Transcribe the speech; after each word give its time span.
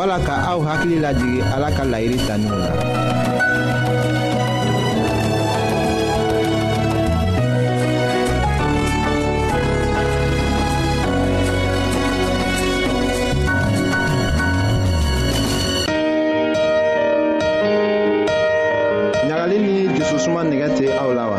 wala 0.00 0.16
ka 0.24 0.32
aw 0.32 0.56
hakili 0.64 0.96
lajigi 0.96 1.44
ala 1.44 1.68
ka 1.76 1.84
laɲini 1.84 2.16
taninw 2.24 2.56
la 2.56 2.72
laɲagali 19.28 19.56
ni 19.66 19.74
jususuma 19.96 20.40
nigɛ 20.48 20.68
tɛ 20.76 20.86
aw 21.02 21.10
la 21.12 21.24
wa 21.30 21.38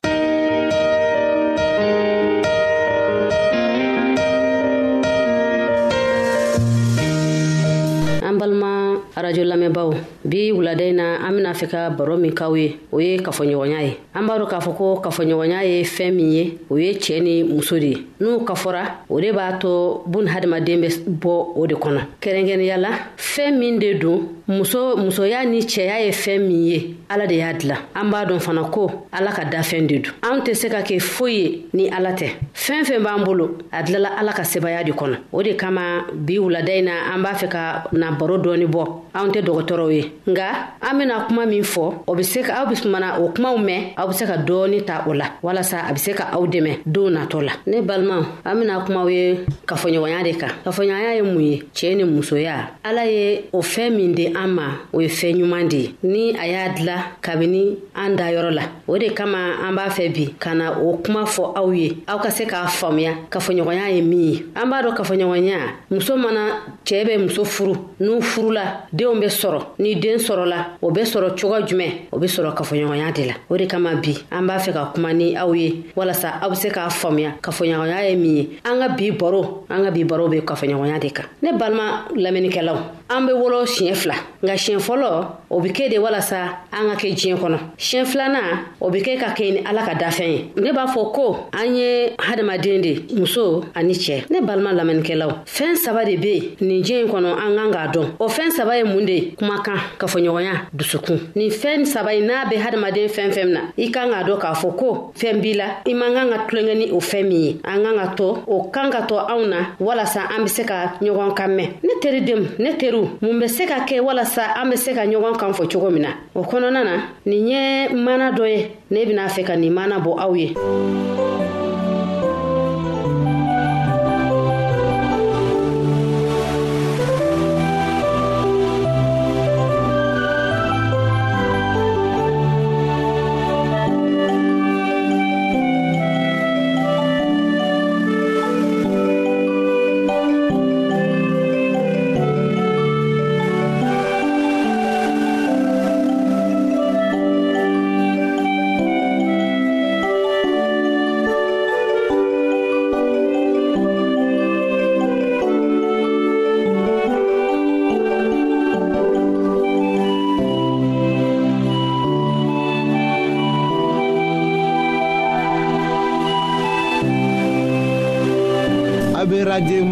arajo 9.21 9.43
lamɛnbaw 9.43 9.91
bi 10.25 10.51
wuladen 10.51 10.93
na 10.95 11.17
an 11.23 11.33
bena 11.35 11.53
fɛ 11.53 11.67
ka 11.69 11.89
baro 11.91 12.17
min 12.17 12.33
kaw 12.33 12.53
ye 12.55 12.77
o 12.91 12.97
ye 12.99 13.17
kafoɲɔgɔnya 13.19 13.79
ye 13.85 13.97
an 14.15 14.25
b'a 14.25 14.39
dɔ 14.39 14.45
k'a 14.49 14.59
fɔ 14.59 14.73
ko 14.77 14.99
kafoɲɔgɔnya 15.03 15.63
ye 15.63 15.83
fɛɛn 15.83 16.11
min 16.15 16.31
ye 16.33 16.57
o 16.69 16.75
ye 16.77 16.93
cɛɛ 16.93 17.21
ni 17.21 17.43
muso 17.43 17.77
de 17.77 17.87
ye 17.91 17.97
n'u 18.19 18.41
kafɔra 18.43 19.05
o 19.09 19.19
de 19.21 19.31
b'a 19.31 19.53
tɔ 19.61 20.01
bun 20.07 20.25
hadamaden 20.25 20.81
bɛ 20.81 20.87
bɔ 21.21 21.33
o 21.55 21.67
de 21.67 21.75
kɔnɔ 21.75 22.01
kɛrɛnkɛrɛnya 22.19 22.77
la 22.81 22.89
fɛɛn 23.15 23.57
min 23.59 23.77
de 23.79 23.93
don 23.99 24.27
muso 24.47 24.97
musoya 24.97 25.43
ni 25.45 25.59
cɛya 25.61 26.05
ye 26.05 26.11
fɛn 26.11 26.39
min 26.47 26.65
ye 26.65 26.95
ala 27.09 27.27
de 27.27 27.33
y'a 27.35 27.53
dilan 27.53 27.77
an 27.93 28.05
b'a 28.09 28.25
dɔn 28.25 28.39
fana 28.39 28.63
ko 28.71 29.07
ala 29.11 29.31
ka 29.31 29.43
dafɛn 29.45 29.87
de 29.87 29.97
don 29.99 30.13
anw 30.21 30.41
tɛ 30.41 30.53
se 30.55 30.67
ka 30.69 30.81
kɛ 30.81 30.99
foyi 30.99 31.37
ye 31.37 31.65
ni 31.73 31.89
ala 31.89 32.09
tɛ 32.13 32.29
fɛn 32.53 32.83
fɛn 32.83 32.99
b'an 33.03 33.23
bolo 33.23 33.57
a 33.71 33.83
dilala 33.83 34.09
ala 34.19 34.33
ka 34.33 34.41
sebaya 34.43 34.83
de 34.85 34.91
kɔnɔ 34.91 35.15
o 35.31 35.43
de 35.43 35.53
kama 35.55 36.05
bi 36.13 36.37
wulada 36.39 36.69
in 36.75 36.85
na 36.85 37.13
an 37.13 37.21
b'a 37.23 37.33
fɛ 37.35 37.49
ka 37.49 37.83
na 37.93 38.11
baro 38.11 38.37
dɔɔni 38.41 38.65
bɔ 38.67 38.85
anw 39.13 39.31
tɛ 39.31 39.43
dɔgɔtɔrɔw 39.45 39.91
ye 39.93 40.11
nga 40.29 40.73
an 40.81 40.97
bena 40.97 41.25
kuma 41.27 41.45
min 41.45 41.63
fɔ 41.63 41.93
o 42.07 42.15
be 42.15 42.23
se 42.23 42.41
ka 42.41 42.63
aw 42.65 42.69
be 42.69 42.75
mana 42.89 43.17
o 43.21 43.29
kumaw 43.29 43.55
mɛn 43.57 43.93
aw 43.97 44.07
be 44.07 44.13
se 44.13 44.25
ka 44.25 44.33
dɔɔni 44.37 44.85
ta 44.85 45.05
o 45.07 45.11
la 45.13 45.37
walasa 45.43 45.85
a 45.89 45.93
be 45.93 45.99
se 45.99 46.13
ka 46.13 46.29
aw 46.33 46.45
dɛmɛ 46.45 46.79
don 46.91 47.11
natɔ 47.13 47.41
la 47.45 47.51
ne 47.67 47.81
balimaw 47.81 48.23
an 48.45 48.55
bena 48.59 48.83
kumaw 48.85 49.07
ye 49.11 49.45
kafoɲɔgɔnya 49.67 50.23
de 50.23 50.33
kan 50.37 50.51
kafoɲɔgɔnya 50.65 51.15
ye 51.15 51.21
mun 51.21 51.39
ye 51.41 51.61
cɛɛ 51.73 51.95
ni 51.97 52.03
musoya 52.03 52.69
ala 52.83 53.05
ye 53.05 53.45
o 53.53 53.59
fɛn 53.61 53.95
min 53.95 54.13
de 54.13 54.30
an 54.35 54.47
ma 54.53 54.63
o 54.93 54.99
ye 55.01 55.07
fɛɛn 55.07 55.37
ɲuman 55.39 55.67
de 55.69 55.77
ye 55.77 55.95
ni 56.03 56.35
a 56.37 56.45
y'a 56.47 56.69
dila 56.69 56.97
kabini 57.21 57.77
an 57.95 58.15
dayɔrɔ 58.15 58.49
la 58.53 58.63
o 58.87 58.97
de 58.97 59.09
kama 59.13 59.37
an 59.63 59.75
b'a 59.75 59.89
fɛ 59.89 60.11
bi 60.13 60.33
ka 60.39 60.53
na 60.53 60.77
o 60.79 60.97
kuma 60.97 61.23
fɔ 61.23 61.55
aw 61.55 61.69
ye 61.71 61.97
aw 62.07 62.17
ka 62.19 62.29
se 62.29 62.45
k'a 62.45 62.65
faamuya 62.67 63.13
kafoɲɔgɔnya 63.29 63.89
ye 63.95 64.01
min 64.01 64.19
ye 64.31 64.37
an 64.55 64.69
b'a 64.69 64.81
dɔn 64.83 64.95
kafoɲɔgɔnya 64.97 65.55
muso 65.89 66.15
mana 66.15 66.75
cɛɛ 66.85 67.05
bɛ 67.07 67.17
muso 67.21 67.43
furu 67.45 67.75
n'u 67.99 68.21
furula 68.21 68.87
deenw 68.93 69.19
be 69.19 69.27
sɔrɔ 69.27 69.61
ni 69.79 69.95
den 69.95 70.17
sɔrɔla 70.17 70.65
o 70.81 70.91
be 70.91 71.01
sɔrɔ 71.01 71.35
cogo 71.39 71.65
jumɛn 71.65 72.07
o 72.11 72.19
be 72.19 72.25
sɔrɔ 72.27 72.53
kafoɲɔgɔnya 72.55 73.11
de 73.13 73.25
la 73.27 73.33
o 73.49 73.57
de 73.57 73.67
kama 73.67 73.95
bi 73.97 74.15
an 74.31 74.45
b'a 74.47 74.57
fɛ 74.59 74.73
ka 74.73 74.91
kuma 74.93 75.13
ni 75.13 75.35
aw 75.35 75.51
ye 75.53 75.85
walasa 75.95 76.39
aw 76.41 76.49
be 76.49 76.55
se 76.55 76.69
k'a 76.69 76.87
faamuya 76.89 77.33
kafoɲɔgɔnya 77.41 78.09
ye 78.09 78.15
min 78.15 78.35
ye 78.37 78.49
an 78.65 78.79
ka 78.79 78.89
bi 78.95 79.11
baro 79.11 79.65
an 79.69 79.83
ka 79.85 79.91
bi 79.91 80.03
baro 80.03 80.27
be 80.27 80.41
kafoɲɔgɔnya 80.41 80.99
de 80.99 81.09
kan 81.11 81.25
ne 81.41 81.51
balima 81.57 82.05
lamɛnnikɛlaw 82.15 83.00
an 83.11 83.25
be 83.27 83.31
wɔlɔ 83.33 83.61
siɲɛ 83.75 83.93
fila 83.99 84.15
nka 84.43 84.53
siɲɛ 84.63 84.79
fɔlɔ 84.87 85.09
o 85.49 85.59
be 85.59 85.67
kɛ 85.69 85.89
de 85.91 85.97
walasa 85.99 86.39
an 86.71 86.87
ka 86.91 86.95
kɛ 87.01 87.07
diɲɛ 87.13 87.35
kɔnɔ 87.41 87.57
siɲɛ 87.77 88.05
filanan 88.05 88.49
o 88.79 88.89
be 88.89 88.99
kɛ 89.01 89.17
ka 89.19 89.27
kɛɲɛ 89.37 89.53
ni 89.53 89.59
ala 89.69 89.81
ka 89.85 89.93
dafɛn 89.95 90.29
ye 90.33 90.39
ne 90.55 90.71
b'a 90.71 90.85
fɔ 90.87 91.11
ko 91.13 91.37
an 91.53 91.75
ye 91.75 92.15
hadamaden 92.17 92.81
de 92.81 93.13
muso 93.15 93.63
ani 93.75 93.93
cɛɛ 93.93 94.29
ne 94.31 94.39
balima 94.41 94.71
lamɛnnikɛlaw 94.79 95.31
fɛɛn 95.45 95.75
saba 95.75 96.05
de 96.05 96.15
be 96.17 96.55
nin 96.61 96.81
diɲɛ 96.83 97.05
kɔnɔ 97.11 97.29
an 97.45 97.55
kan 97.57 97.71
k'a 97.71 97.87
dɔn 97.93 98.07
o 98.19 98.27
fɛɛn 98.27 98.51
saba 98.51 98.77
ye 98.77 98.83
mun 98.83 99.05
de 99.05 99.35
kumakan 99.39 99.77
kafoɲɔgɔnya 99.99 100.53
dusukun 100.73 101.19
nin 101.35 101.49
fɛɛn 101.49 101.85
saba 101.85 102.13
ye 102.13 102.21
n'a 102.21 102.45
be 102.49 102.55
hadamaden 102.55 103.07
fɛn 103.09 103.31
fɛn 103.31 103.47
na 103.49 103.59
i 103.77 103.91
kan 103.91 104.07
k'a 104.09 104.23
dɔn 104.23 104.39
k'a 104.39 104.53
fɔ 104.55 104.75
ko 104.77 105.11
fɛn 105.19 105.41
b'i 105.41 105.53
la 105.57 105.65
i 105.85 105.93
man 105.93 106.13
kan 106.13 106.29
ka 106.29 106.47
tulonkɛ 106.47 106.75
ni 106.77 106.89
o 106.91 106.95
fɛn 106.99 107.27
min 107.27 107.41
ye 107.41 107.57
an 107.65 107.83
kan 107.83 107.95
ka 107.97 108.07
to 108.15 108.27
o 108.47 108.63
kan 108.71 108.89
ka 108.91 109.01
to 109.05 109.15
anw 109.15 109.47
na 109.49 109.57
walasa 109.79 110.29
an 110.33 110.43
be 110.43 110.49
se 110.49 110.63
ka 110.63 110.93
ɲɔgɔn 111.01 111.33
kan 111.35 111.49
mɛn 111.49 111.69
ne 111.83 111.93
teridenw 112.01 112.43
ne 112.59 112.73
teriw 112.77 113.00
ɲininkaliw 113.01 113.07
mun 113.21 113.39
be 113.39 113.47
se 113.47 113.65
ka 113.65 113.85
kɛ 113.87 113.99
walasa 114.01 114.43
an 114.61 114.69
be 114.69 114.75
se 114.77 114.93
ka 114.93 115.03
ɲɔgɔn 115.05 115.37
kan 115.39 115.53
fɔ 115.53 115.67
cogo 115.71 115.89
min 115.91 116.01
na 116.03 116.09
o 116.35 116.43
kɔnɔna 116.43 116.83
na 116.83 116.97
nin 117.25 117.47
ye 117.47 117.87
mana 117.93 118.31
dɔ 118.31 118.45
ye 118.47 118.67
ne 118.89 119.05
bena 119.05 119.27
fɛ 119.27 119.43
ka 119.45 119.55
nin 119.55 119.73
mana 119.73 119.99
bɔ 119.99 120.19
aw 120.19 120.33
ye 120.35 120.53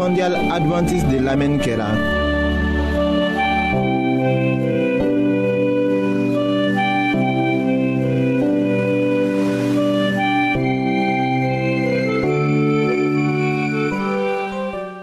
mondial 0.09 0.35
adventiste 0.55 1.07
de 1.07 1.17
lamɛnni 1.27 1.59
kɛra. 1.65 1.85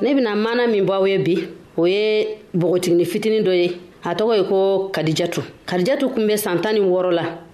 ne 0.02 0.14
bena 0.14 0.34
mana 0.34 0.66
min 0.66 0.84
bɔ 0.88 0.92
aw 0.92 1.06
ye 1.06 1.18
bi 1.26 1.34
o 1.80 1.86
ye 1.86 2.38
bogotigini 2.52 3.04
fitinin 3.12 3.44
dɔ 3.46 3.52
ye 3.60 3.68
a 4.02 4.10
tɔgɔ 4.18 4.32
ye 4.38 4.44
ko 4.50 4.58
kadijatu 4.94 5.40
kadijatu 5.68 6.04
kun 6.12 6.26
be 6.26 6.34
santan 6.44 6.74
ni 6.74 6.80
wɔrɔ 6.80 7.10
la 7.14 7.24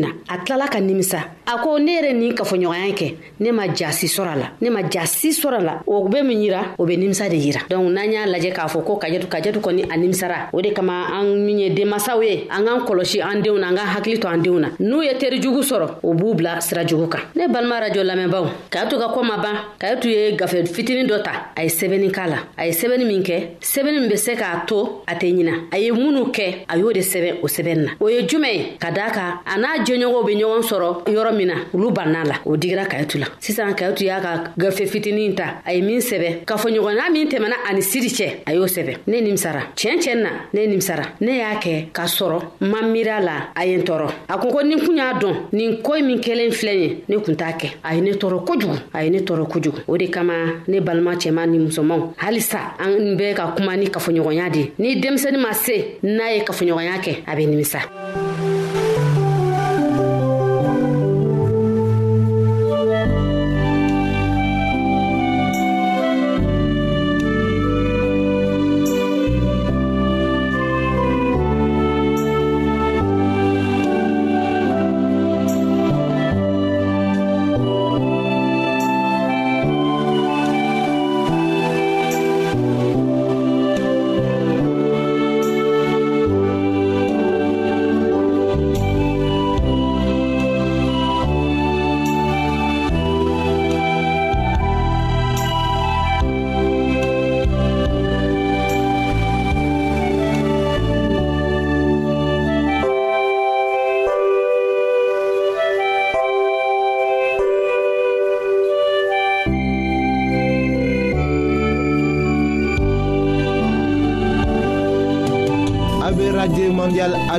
na 0.04 0.10
a 0.32 0.34
tilala 0.42 0.66
ka 0.72 0.78
nimisa 0.80 1.20
a 1.50 1.58
ko 1.58 1.78
ne 1.80 1.90
yɛrɛ 1.98 2.12
nin 2.14 2.32
kafoɲɔgɔnya 2.34 2.94
kɛ 2.94 3.08
ne 3.40 3.50
ma 3.50 3.66
jasi 3.66 4.06
sɔrɔ 4.06 4.34
la 4.38 4.50
ne 4.60 4.70
ma 4.70 4.82
jasi 4.88 5.30
sɔrɔ 5.34 5.60
la 5.60 5.82
o 5.86 6.06
be 6.08 6.22
min 6.22 6.38
yira 6.42 6.74
o 6.78 6.86
be 6.86 6.96
nimisa 6.96 7.28
de 7.28 7.34
yira 7.36 7.60
donc 7.68 7.90
n'an 7.90 8.08
y'a 8.12 8.26
lajɛ 8.26 8.52
k'a 8.54 8.66
fɔ 8.68 8.84
ko 8.86 8.96
kajatu 8.96 9.26
kajatu 9.26 9.58
kɔni 9.60 9.84
a 9.90 9.96
nimisara 9.96 10.50
o 10.52 10.60
de 10.60 10.70
kama 10.72 11.08
an 11.12 11.24
min 11.44 11.58
ye 11.58 11.70
denmasaw 11.74 12.22
ye 12.22 12.46
an 12.50 12.64
k'an 12.64 12.84
kɔlɔsi 12.86 13.20
an 13.24 13.40
denw 13.42 13.58
na 13.58 13.68
an 13.70 13.74
k'an 13.76 13.86
hakili 13.96 14.20
to 14.20 14.28
an 14.28 14.38
denw 14.44 14.60
na 14.60 14.68
n'u 14.78 15.02
ye 15.04 15.12
teri 15.18 15.40
jugu 15.42 15.62
sɔrɔ 15.62 15.98
o 16.04 16.14
b'u 16.14 16.34
bila 16.36 16.60
sira 16.60 16.84
jugu 16.86 17.08
kan 17.10 17.18
ne 17.34 17.48
balima 17.48 17.80
rajo 17.80 18.02
lamɛnbaw 18.04 18.44
kayatu 18.70 18.96
ka 19.00 19.08
kɔ 19.12 19.24
ma 19.24 19.36
ban 19.42 19.56
kayatu 19.80 20.04
ye 20.08 20.36
gafe 20.36 20.64
fitinin 20.72 21.06
dɔ 21.08 21.22
ta 21.24 21.32
a 21.56 21.64
ye 21.64 21.68
sɛbɛnni 21.68 22.12
k'a 22.12 22.26
la 22.28 22.38
a 22.56 22.66
ye 22.66 22.72
sɛbɛnni 22.72 23.04
min 23.06 23.22
kɛ 23.24 23.56
sɛbɛnni 23.60 24.00
min 24.00 24.08
be 24.08 24.16
se 24.16 24.34
k'a 24.36 24.66
to 24.66 25.02
a 25.08 25.14
tɛ 25.14 25.32
ɲina 25.34 25.66
a 25.74 25.78
ye 25.78 25.90
minnu 25.90 26.30
kɛ 26.32 26.66
a 26.68 26.78
y'o 26.78 26.92
de 26.92 27.00
sɛbɛn 27.00 27.38
o 27.42 27.46
sɛbɛnni 27.46 27.82
na 27.84 27.90
o 28.00 28.06
ye 28.08 28.22
jumɛn 28.22 28.54
ye 28.54 28.76
ka 28.78 28.90
daa 28.92 29.10
kan 29.10 29.38
a 29.46 29.58
n'a 29.58 29.82
jɛɲɔgɔnw 29.84 30.26
be 30.26 30.34
ɲɔgɔn 30.34 30.62
sɔrɔ 30.62 31.04
yɔrɔ 31.10 31.39
min 31.40 31.46
na 31.48 31.54
olu 31.74 31.90
bann'a 31.90 32.24
la 32.24 32.34
o 32.46 32.56
digira 32.56 32.84
kayitu 32.84 33.18
la 33.18 33.26
sisan 33.40 33.72
kayitu 33.74 34.04
y'a 34.04 34.20
ka 34.20 34.52
gafe 34.56 34.86
fitinin 34.86 35.34
ta 35.34 35.60
a 35.64 35.72
ye 35.72 35.80
min 35.82 35.98
sɛbɛ 36.00 36.44
kafoɲɔgɔnya 36.46 37.10
min 37.12 37.28
tɛmɛna 37.28 37.56
ani 37.68 37.82
siri 37.82 38.08
cɛ 38.08 38.42
a 38.46 38.52
y'o 38.54 38.64
sɛbɛ 38.66 38.94
ne 39.06 39.20
nimisara 39.20 39.60
tiɲɛ 39.76 39.96
tiɲɛ 40.02 40.14
na 40.22 40.30
ne 40.52 40.66
nimisara 40.66 41.02
ne 41.20 41.30
y'a 41.38 41.56
kɛ 41.62 41.92
k'a 41.92 42.04
sɔrɔ 42.06 42.38
ma 42.60 42.80
miira 42.82 43.20
la 43.24 43.32
a 43.56 43.66
ye 43.66 43.74
n 43.76 43.82
tɔɔrɔ 43.82 44.08
a 44.28 44.38
kun 44.38 44.50
ko 44.50 44.60
ni 44.62 44.76
kun 44.78 44.96
y'a 44.96 45.14
dɔn 45.14 45.34
nin 45.52 45.82
koyi 45.82 46.02
min 46.02 46.20
kelen 46.20 46.50
filɛ 46.52 46.74
ye 46.74 47.04
ne 47.08 47.16
kun 47.20 47.34
t'a 47.36 47.52
kɛ 47.58 47.72
a 47.84 47.94
ye 47.94 48.00
ne 48.00 48.12
tɔɔrɔ 48.12 48.44
kojugu 48.46 48.76
a 48.92 49.04
ye 49.04 49.10
ne 49.10 49.18
tɔɔrɔ 49.20 49.48
kojugu 49.50 49.78
o 49.88 49.96
de 49.96 50.08
kama 50.10 50.32
ne 50.68 50.80
balima 50.80 51.14
cɛman 51.14 51.46
ni 51.48 51.58
musomanw 51.58 52.12
halisa 52.16 52.76
an 52.78 53.16
bɛ 53.18 53.34
ka 53.36 53.54
kuma 53.56 53.76
ni 53.76 53.86
kafoɲɔgɔnya 53.86 54.50
de 54.52 54.72
ni 54.78 55.00
denmisɛni 55.00 55.38
ma 55.40 55.52
se 55.52 55.96
n'a 56.02 56.32
ye 56.36 56.42
kafoɲɔgɔnya 56.44 57.00
kɛ 57.02 57.22
a 57.26 57.36
be 57.36 57.46
nimisa 57.46 57.78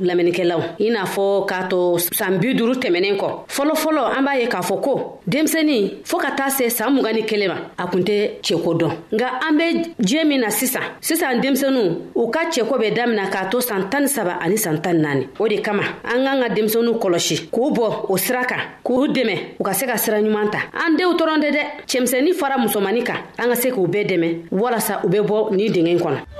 lamɛnnikɛlaw 0.00 0.60
i 0.86 0.90
n'a 0.90 1.04
fɔ 1.04 1.46
k'a 1.46 1.68
to 1.68 1.98
saan 1.98 2.38
bi 2.40 2.54
duru 2.54 2.74
tɛmɛnen 2.82 3.16
kɔ 3.20 3.28
fɔlɔfɔlɔ 3.48 4.04
an 4.16 4.22
b'a 4.26 4.34
ye 4.40 4.46
k'a 4.48 4.62
fɔ 4.68 4.80
ko 4.84 4.92
denmisɛnin 5.28 5.90
fɔɔ 6.04 6.18
ka 6.22 6.30
taa 6.36 6.48
se 6.50 6.68
saan 6.68 6.94
mugan 6.96 7.14
ni 7.14 7.22
kelen 7.22 7.48
ma 7.48 7.56
a 7.78 7.86
kun 7.86 8.02
tɛ 8.04 8.40
cɛko 8.42 8.70
dɔn 8.80 8.92
nga 9.14 9.28
an 9.46 9.56
be 9.56 9.94
diɲɛ 10.02 10.24
min 10.26 10.40
na 10.40 10.48
sisan 10.50 10.82
sisan 11.00 11.40
denmisɛnu 11.42 11.82
u 12.14 12.30
ka 12.30 12.40
cɛko 12.50 12.78
bɛ 12.82 12.94
damina 12.96 13.28
k'a 13.30 13.46
to 13.50 13.58
saan 13.60 13.88
tan 13.90 14.02
ni 14.02 14.08
saba 14.08 14.38
ani 14.40 14.56
saan 14.56 14.80
tan 14.82 14.94
naani 14.98 15.28
o 15.38 15.48
de 15.48 15.58
kama 15.60 15.82
an 16.04 16.24
k'an 16.24 16.40
ka 16.42 16.48
denmisɛnu 16.54 16.98
kɔlɔsi 17.00 17.48
k'u 17.50 17.70
bɔ 17.76 17.86
o 18.10 18.16
sira 18.16 18.44
kan 18.44 18.60
k'u 18.84 19.06
dɛmɛ 19.14 19.34
u 19.58 19.62
ka 19.64 19.72
se 19.72 19.86
ka 19.86 19.96
sira 19.96 20.18
ɲuman 20.20 20.50
ta 20.52 20.58
an 20.72 20.96
denw 20.96 21.14
dɔrɔn 21.18 21.40
tɛ 21.40 21.50
dɛ 21.50 21.62
cɛmisɛnnin 21.86 22.34
fara 22.34 22.56
musomani 22.58 23.02
kan 23.06 23.16
an 23.38 23.48
ka 23.48 23.54
se 23.54 23.70
k'u 23.70 23.86
bɛɛ 23.86 24.06
dɛmɛ 24.08 24.28
walasa 24.50 25.00
u 25.04 25.08
bɛ 25.08 25.20
bɔ 25.26 25.50
nin 25.54 25.72
dingɛ 25.72 25.98
kɔnɔ 26.00 26.39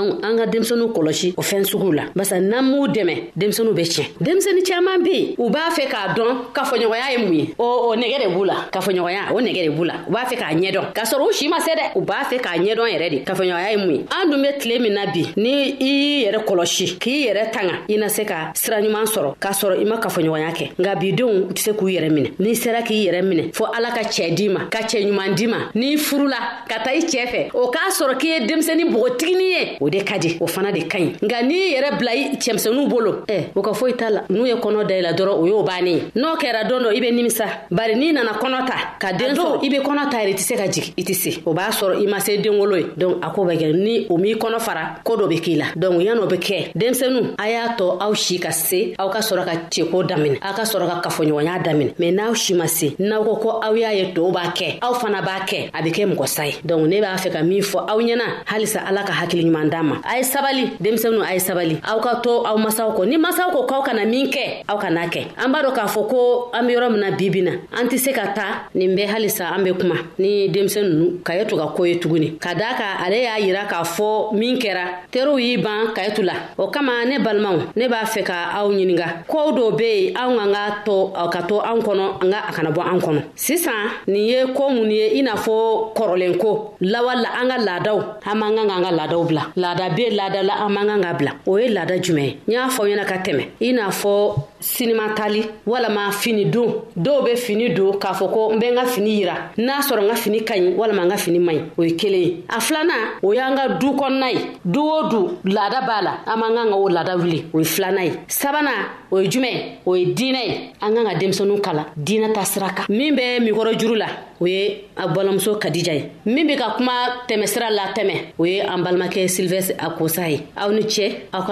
donc 0.00 0.24
an 0.24 0.36
ka 0.36 0.46
denmisɛnninw 0.46 0.92
kɔlɔsi 0.94 1.34
o 1.36 1.42
fɛn 1.42 1.64
sugu 1.64 1.92
la 1.92 2.02
barisa 2.14 2.40
n'an 2.40 2.62
m'u 2.64 2.86
dɛmɛ 2.88 3.14
denmisɛnninw 3.36 3.72
bɛ 3.76 3.82
tiɲɛ 3.82 4.04
denmisɛnnin 4.20 4.64
caaman 4.66 5.02
be 5.04 5.10
yen 5.12 5.34
u 5.38 5.50
b'a 5.50 5.70
fɛ 5.70 5.84
k'a 5.88 6.14
dɔn 6.16 6.30
kafoɲɔgɔnya 6.54 7.08
ye 7.12 7.16
mun 7.18 7.34
ye 7.34 7.54
o, 7.58 7.88
o 7.88 7.96
nɛgɛ 7.96 8.16
de 8.22 8.34
b'u 8.34 8.44
la 8.46 8.54
kafoɲɔgɔnya 8.72 9.32
o 9.34 9.40
nɛgɛ 9.40 9.64
de 9.64 9.70
b'u 9.70 9.84
la 9.86 9.94
u 10.08 10.12
b'a 10.12 10.24
fɛ 10.24 10.36
k'a 10.36 10.54
ɲɛdɔn 10.58 10.92
k'a 10.94 11.04
sɔrɔ 11.04 11.26
u 11.28 11.32
si 11.32 11.48
ma 11.48 11.60
se 11.60 11.72
dɛ 11.76 11.84
u 11.96 12.00
b'a 12.00 12.24
fɛ 12.30 12.40
k'a 12.40 12.58
ɲɛdɔn 12.58 12.88
yɛrɛ 12.92 13.10
de 13.10 13.18
kafoɲɔgɔnya 13.24 13.70
ye 13.70 13.76
mun 13.76 13.94
ye 13.94 14.04
an 14.10 14.30
dun 14.30 14.42
be 14.42 14.58
tile 14.58 14.78
min 14.80 14.92
na 14.94 15.06
bi 15.06 15.24
ni 15.36 15.76
i 15.80 15.84
y'i 15.84 16.24
yɛrɛ 16.32 16.44
kɔlɔsi 16.44 16.98
k'i 16.98 17.28
yɛrɛ 17.28 17.50
tanga 17.52 17.74
i 17.88 17.96
na 17.96 18.08
se 18.08 18.24
ka 18.24 18.52
sira 18.54 18.80
ɲuman 18.82 19.04
sɔrɔ 19.04 19.34
k'a 19.38 19.52
sɔrɔ 19.52 19.80
i 19.80 19.84
ma 19.84 19.96
kafoɲɔgɔnya 19.98 20.50
kɛ 20.52 20.64
nka 20.78 20.94
bidenw 20.96 21.52
tɛ 21.52 21.58
se 21.60 21.70
k'u 21.72 21.88
yɛrɛ 21.88 22.10
minɛ 22.12 22.30
n'i 22.38 22.54
sera 22.56 22.82
k'i 22.82 23.04
yɛrɛ 23.06 23.22
minɛ 23.28 23.52
fɔɔ 23.52 23.66
ala 23.76 23.90
ka 23.90 24.02
cɛɛ 24.08 24.34
di 24.36 24.48
ma 24.48 24.60
ka 24.70 24.78
cɛɛ 24.80 25.04
ɲuman 25.10 25.34
di 25.34 25.46
ma 25.46 25.58
n'i 25.74 25.96
furula 25.98 26.64
ka 26.68 26.78
taa 26.84 26.90
i 26.94 26.98
cɛɛ 27.00 27.26
fɛ 27.32 27.50
o 27.54 27.70
k'a 27.70 27.90
sɔrɔ 28.00 28.18
k'i 28.18 28.28
ye 28.40 28.46
denmisɛni 28.46 28.84
bogotiginin 28.92 29.50
ye 29.50 29.76
o 29.80 29.88
de 29.88 30.02
ka 30.04 30.18
di 30.18 30.36
o 30.40 30.46
fana 30.46 30.70
de 30.72 30.82
ka 30.86 30.98
ɲi 30.98 31.10
nka 31.24 31.38
n'i 31.48 31.60
yɛrɛ 31.74 31.90
bila 31.98 32.12
i 32.14 32.36
cɛmisɛnuw 32.38 32.86
bolo 32.88 33.12
ɛ 33.28 33.48
o 33.54 33.62
ka 33.62 33.72
foyi 33.72 33.94
t'a 33.94 34.10
la 34.10 34.20
n'u 34.28 34.46
ye 34.46 34.54
kɔnɔ 34.54 35.00
la 35.02 35.12
dɔrɔn 35.12 35.36
o 35.42 35.46
y'o 35.46 35.62
bannen 35.62 35.88
ye 35.96 36.02
n'o 36.16 36.36
kɛra 36.36 36.68
don 36.68 36.80
dɔ 36.82 36.96
i 36.96 37.00
be 37.00 37.10
nimisa 37.10 37.46
bari 37.70 37.94
n'i 37.96 38.12
nana 38.12 38.32
kɔnɔ 38.32 38.66
ta 38.68 38.74
ka 39.00 39.12
den 39.14 39.34
sɔrɔ 39.34 39.62
i 39.64 39.68
be 39.68 39.76
kɔnɔ 39.78 40.10
ta 40.10 40.18
yɛrɛ 40.22 40.28
i 40.30 40.34
tɛ 40.34 40.40
se 40.40 40.54
ka 40.56 40.66
jigi 40.68 40.92
i 40.98 41.02
tɛ 41.02 41.14
se 41.14 41.40
o 41.46 41.52
b'a 41.54 41.70
sɔrɔ 41.70 42.02
i 42.02 42.06
ma 42.06 42.18
se 42.20 42.36
den 42.38 42.58
wolo 42.58 42.76
ye 42.76 42.84
donk 42.96 43.22
a 43.24 43.30
ko 43.30 43.42
bɛ 43.44 43.72
ni 43.74 44.06
o 44.10 44.18
m'i 44.18 44.34
kɔnɔ 44.34 44.60
fara 44.60 45.00
ko 45.02 45.16
dɔ 45.16 45.28
be 45.28 45.38
k'i 45.40 45.56
la 45.56 45.66
ya 45.76 45.90
yan'o 46.12 46.26
be 46.28 46.36
kɛ 46.36 46.72
denmisɛnu 46.74 47.34
a 47.38 47.48
y'a 47.50 47.68
tɔ 47.78 47.96
aw 48.00 48.14
si 48.14 48.38
ka 48.38 48.50
se 48.50 48.92
aw 48.98 49.08
ka 49.08 49.18
sɔrɔ 49.20 49.44
ka 49.44 49.52
ceko 49.70 50.02
daminɛ 50.06 50.38
aw 50.42 50.54
ka 50.54 50.62
sɔrɔ 50.62 50.88
ka 51.00 51.08
kafoɲɔgɔnya 51.08 51.62
daminɛ 51.64 51.94
mɛn 51.98 52.12
n'aw 52.14 52.34
si 52.34 52.54
ma 52.54 52.66
se 52.66 52.94
n'aw 52.98 53.24
ko 53.24 53.36
ko 53.36 53.48
aw 53.62 53.72
y'a 53.74 53.92
ye 53.94 54.12
tɔw 54.12 54.32
b'a 54.32 54.52
kɛ 54.52 54.78
aw 54.82 54.92
fana 54.94 55.22
b'a 55.24 55.44
kɛ 55.48 55.70
a 55.72 55.82
be 55.82 55.90
kɛ 55.90 56.06
mɔgɔ 56.12 56.26
sa 56.28 56.42
ye 56.44 56.52
ne 56.64 57.00
b'a 57.00 57.16
fɛ 57.16 57.30
ka 57.32 57.42
min 57.42 57.62
fɔ 57.62 57.78
aw 57.88 57.98
ɲɛna 58.00 58.44
halisa 58.46 58.80
ala 58.86 59.02
ka 59.04 59.12
hakili 59.12 59.44
ɲuman 59.44 59.69
ɲuman 59.70 59.70
d'a 59.70 59.82
ma 59.82 59.96
a 60.04 60.18
ye 60.18 60.22
sabali 60.24 60.72
denmisɛnninw 60.80 61.22
a 61.24 61.34
ye 61.34 61.38
sabali 61.40 61.78
aw 61.86 62.00
ka 62.00 62.20
to 62.22 62.42
aw 62.44 62.56
masaw 62.56 62.90
kɔ 62.96 63.08
ni 63.08 63.16
masaw 63.16 63.50
ko 63.52 63.66
k'aw 63.66 63.82
kana 63.82 64.04
min 64.04 64.28
kɛ 64.30 64.64
aw 64.68 64.76
kana 64.78 65.06
kɛ 65.06 65.24
an 65.38 65.50
b'a 65.52 65.62
dɔn 65.62 65.72
k'a 65.74 65.86
fɔ 65.86 66.08
ko 66.10 66.50
an 66.52 66.66
be 66.66 66.72
yɔrɔ 66.74 66.90
min 66.90 67.00
na 67.00 67.10
bibi 67.16 67.42
na 67.42 67.52
an 67.76 67.86
tɛ 67.88 67.98
se 67.98 68.12
ka 68.12 68.28
taa 68.34 68.68
nin 68.74 68.94
bɛɛ 68.96 69.06
halisa 69.14 69.50
an 69.54 69.62
be 69.64 69.70
kuma 69.72 69.94
ni 70.18 70.48
denmisɛn 70.48 70.82
nunu 70.84 71.22
ka 71.24 71.32
ye 71.34 71.44
to 71.44 71.56
ka 71.56 71.72
koo 71.76 71.84
ye 71.84 71.98
tuguni 71.98 72.36
ka 72.40 72.54
daa 72.54 72.74
ka 72.76 72.84
ale 73.04 73.22
y'a 73.22 73.38
yira 73.38 73.64
k'a 73.68 73.82
fɔ 73.84 74.32
min 74.34 74.58
kɛra 74.58 75.06
teriw 75.12 75.38
y'i 75.40 75.56
ban 75.58 75.92
kayetu 75.94 76.22
la 76.24 76.34
o 76.58 76.68
kama 76.68 77.04
ne 77.04 77.18
balimaw 77.18 77.56
ne 77.76 77.88
b'a 77.88 78.02
fɛ 78.04 78.22
ka 78.24 78.34
aw 78.56 78.68
ɲininga 78.70 79.26
kow 79.28 79.50
dɔ 79.52 79.76
be 79.78 80.04
yen 80.10 80.14
anw 80.16 80.38
an 80.42 80.52
ka 80.52 80.82
to 80.84 81.12
ka 81.32 81.42
to 81.46 81.60
an 81.60 81.78
kɔnɔ 81.80 82.04
an 82.22 82.30
ka 82.32 82.40
a 82.48 82.52
kana 82.52 82.70
bɔ 82.72 82.80
an 82.92 82.98
kɔnɔ 83.00 83.20
sisan 83.36 83.90
nin 84.06 84.26
ye 84.26 84.46
koo 84.54 84.68
mun 84.70 84.90
ye 84.90 85.18
i 85.18 85.22
n'a 85.22 85.34
fɔ 85.34 85.94
kɔrɔlen 85.94 86.36
ko 86.40 86.74
lawala 86.80 87.28
an 87.42 87.48
ka 87.48 87.58
laadaw 87.66 87.98
an 88.26 88.34
man 88.38 88.56
kan 88.56 88.68
ka 88.68 88.74
an 88.76 88.84
ka 88.84 88.90
laadaw 88.90 89.24
bila 89.28 89.50
laada 89.60 89.88
be 89.90 90.10
laada 90.10 90.42
la 90.42 90.54
an 90.64 90.70
man 90.72 90.86
kan 90.86 91.00
ka 91.02 91.12
bila 91.14 91.32
o 91.46 91.56
ye 91.58 91.68
laada 91.68 91.98
jumɛn 92.00 92.24
ye 92.24 92.36
n 92.48 92.52
y'a 92.52 92.68
fɔ 92.68 92.82
ɲɛna 92.88 93.04
ka 93.06 93.16
tɛmɛ 93.24 93.44
i 93.60 93.72
n'a 93.72 93.90
fɔ 93.90 94.34
sinima 94.60 95.10
tali 95.16 95.42
walama 95.66 96.10
fini 96.12 96.44
don 96.50 96.82
dɔw 96.96 97.24
be 97.24 97.34
fini 97.36 97.70
don 97.74 97.92
k'a 98.00 98.12
fɔ 98.14 98.32
ko 98.32 98.50
n 98.52 98.58
bɛ 98.60 98.70
n 98.70 98.74
ka 98.76 98.84
fini 98.86 99.10
yira 99.22 99.34
n'a 99.58 99.80
sɔrɔ 99.80 100.02
n 100.04 100.08
ka 100.08 100.14
fini 100.14 100.40
ka 100.44 100.54
ɲi 100.54 100.74
walama 100.76 101.04
n 101.04 101.10
ka 101.10 101.16
fini 101.16 101.38
man 101.38 101.56
ɲi 101.56 101.62
o 101.78 101.82
ye 101.84 101.90
kelen 101.96 102.20
ye 102.26 102.44
a 102.48 102.56
filanan 102.60 103.18
o 103.22 103.32
y'an 103.32 103.56
ka 103.56 103.68
du 103.80 103.86
kɔnɔna 103.92 104.30
ye 104.32 104.40
du 104.64 104.80
o 104.80 105.08
du 105.08 105.50
laada 105.50 105.80
b'a 105.86 106.02
la 106.02 106.12
an 106.26 106.36
man 106.40 106.54
kan 106.54 106.68
ka 106.70 106.74
o 106.76 106.88
laada 106.88 107.16
wuli 107.20 107.44
o 107.54 107.58
ye 107.60 107.64
filanan 107.64 108.04
ye 108.04 108.10
sabanan 108.28 109.08
o 109.10 109.18
ye 109.20 109.28
jumɛn 109.28 109.80
o 109.86 109.94
ye 109.94 110.12
diinɛ 110.14 110.42
ye 110.48 110.72
an 110.80 110.94
kan 110.94 111.04
ka 111.06 111.14
denmisɛnu 111.18 111.60
kala 111.62 111.86
diinɛ 111.96 112.32
ta 112.34 112.42
sira 112.44 112.68
kan 112.70 112.84
min 112.88 113.14
bɛ 113.16 113.40
mikɔrɔ 113.42 113.78
juru 113.78 113.96
la 113.96 114.06
o 114.40 114.46
ye 114.46 114.84
a 114.96 115.08
balimamuso 115.08 115.56
kadija 115.60 115.94
ye 115.94 116.08
min 116.26 116.46
be 116.46 116.56
ka 116.56 116.74
kuma 116.76 117.22
tɛmɛsira 117.28 117.70
la 117.72 117.86
tɛmɛ 117.94 118.36
o 118.38 118.44
ye 118.44 118.60
an 118.60 118.82
balimakɛ 118.84 119.28
sil 119.30 119.49
universe 119.50 119.74
a 119.78 119.90
kosa 119.90 120.26
ye 120.30 120.38
aw 120.56 120.70
ni 120.72 120.80
cɛ 120.80 121.14
aw 121.32 121.46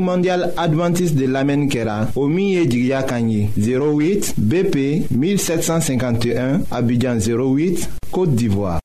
Mondial 0.00 0.52
Adventist 0.56 1.14
de 1.16 1.26
l'Amenikela, 1.26 2.08
au 2.16 2.28
O 2.28 2.28
du 2.28 2.88
08 2.88 4.34
BP 4.38 4.76
1751 5.10 6.60
Abidjan 6.70 7.16
08 7.20 7.88
Côte 8.10 8.34
d'Ivoire 8.34 8.78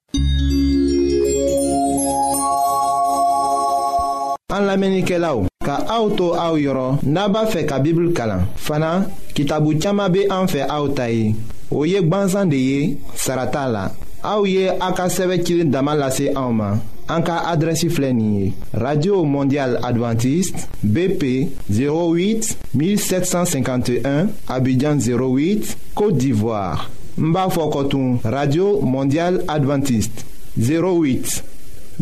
lamɛnnikɛlaw 4.69 5.37
ka 5.67 5.75
aw 5.95 6.05
to 6.17 6.25
aw 6.45 6.53
yɔrɔ 6.65 6.87
n'a 7.13 7.23
b'a 7.33 7.41
fɛ 7.51 7.61
ka 7.69 7.75
bibulu 7.83 8.11
kalan 8.17 8.43
fana 8.65 8.89
kitabu 9.35 9.69
caaman 9.81 10.11
be 10.13 10.21
an 10.35 10.45
fɛ 10.51 10.61
aw 10.75 10.85
ta 10.97 11.05
ye 11.15 11.35
o 11.79 11.79
ye 11.91 11.99
gwansan 12.09 12.49
de 12.51 12.57
ye 12.69 12.79
sara 13.15 13.45
t'a 13.53 13.63
la 13.75 13.83
aw 14.31 14.41
ye 14.53 14.63
a 14.87 14.87
ka 14.97 15.05
sɛbɛ 15.15 15.35
cilen 15.45 15.69
dama 15.73 15.93
lase 16.01 16.25
anw 16.41 16.51
ma 16.59 16.69
an 17.13 17.21
ka 17.27 17.35
adrɛsi 17.53 17.87
filɛ 17.95 18.09
nin 18.15 18.33
ye 18.39 18.45
radio 18.85 19.15
mondial 19.35 19.71
adventiste 19.89 20.59
bp 20.83 21.23
08 21.71 22.57
1751 22.75 24.27
abidjan 24.55 24.97
08 25.01 25.77
côte 25.97 26.17
d'ivoire 26.21 26.89
n 27.17 27.31
b'a 27.33 27.49
fɔ 27.55 27.63
kɔtun 27.73 28.07
radio 28.35 28.67
mondial 28.95 29.33
adventiste 29.55 30.17
08 30.57 31.43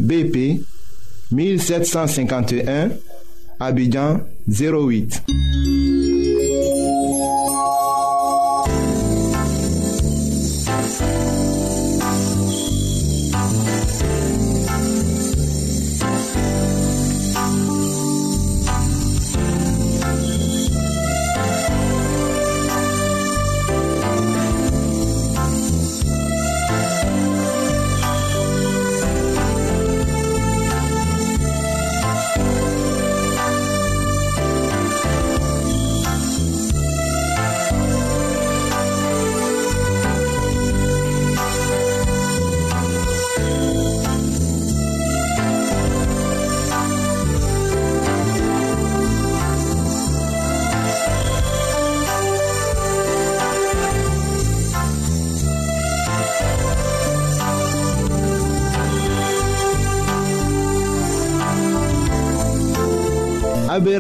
bp 0.08 0.36
1751, 1.32 2.92
Abidjan 3.60 4.22
08. 4.48 5.22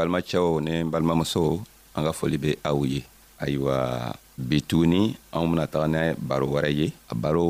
balimacɛw 0.00 0.48
ni 0.64 0.72
n 0.80 0.88
balimamusow 0.90 1.60
an 1.96 2.02
ka 2.08 2.12
foli 2.16 2.36
be 2.40 2.50
aw 2.64 2.78
ye 2.88 3.04
ayiwa 3.44 3.76
bi 4.48 4.58
tuguni 4.64 5.02
anw 5.36 5.44
bena 5.52 5.66
taga 5.72 5.86
ni 5.92 6.00
baro 6.16 6.46
wɛrɛ 6.48 6.70
ye 6.80 6.86
a 7.12 7.14
baro 7.14 7.46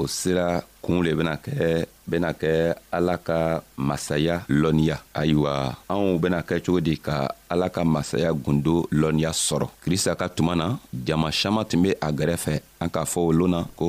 o 0.00 0.04
sira 0.06 0.64
kuun 0.80 1.04
le 1.04 1.12
bena 1.18 1.36
kɛ 1.44 1.84
bena 2.10 2.32
kɛ 2.40 2.50
ala 2.96 3.14
ka 3.26 3.60
masaya 3.76 4.40
lɔnniya 4.48 4.96
ayiwa 5.20 5.52
anw 5.92 6.16
bena 6.22 6.40
kɛ 6.48 6.56
cogo 6.64 6.80
di 6.80 6.96
ka 7.06 7.16
ala 7.52 7.68
ka 7.68 7.84
masaya 7.84 8.32
gundo 8.32 8.88
lɔnniya 9.00 9.32
sɔrɔ 9.46 9.66
krista 9.84 10.16
ka 10.20 10.26
tuma 10.32 10.54
na 10.56 10.66
jama 11.06 11.28
saman 11.32 11.64
tun 11.68 11.82
be 11.84 11.90
a 12.00 12.08
gɛrɛfɛ 12.18 12.54
an 12.80 12.88
k'a 12.88 13.04
fɔ 13.12 13.20
o 13.28 13.32
loon 13.38 13.50
na 13.52 13.60
ko 13.76 13.86